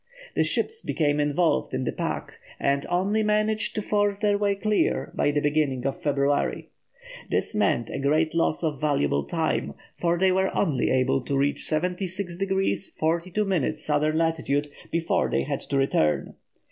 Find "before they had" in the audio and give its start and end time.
14.89-15.59